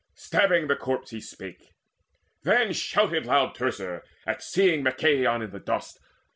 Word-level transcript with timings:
Stabbing 0.15 0.65
the 0.67 0.75
corpse 0.75 1.11
he 1.11 1.21
spake. 1.21 1.73
Then 2.41 2.73
shouted 2.73 3.27
loud 3.27 3.53
Teucer, 3.53 4.01
at 4.25 4.41
seeing 4.41 4.81
Machaon 4.83 5.43
in 5.43 5.51
the 5.51 5.59
dust. 5.59 5.99